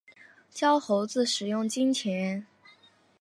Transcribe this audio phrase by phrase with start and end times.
[0.49, 2.47] 教猴子使用金钱